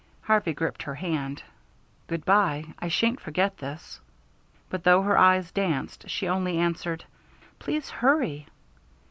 Harvey 0.21 0.51
gripped 0.51 0.81
her 0.81 0.95
hand: 0.95 1.43
"Good 2.07 2.25
by. 2.25 2.73
I 2.79 2.87
shan't 2.87 3.19
forget 3.19 3.59
this." 3.59 4.01
But 4.67 4.83
though 4.83 5.03
her 5.03 5.15
eyes 5.15 5.51
danced, 5.51 6.09
she 6.09 6.27
only 6.27 6.57
answered, 6.57 7.05
"Please 7.59 7.87
hurry!" 7.91 8.47